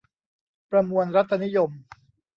[0.69, 1.71] ประมวลรัฐนิยม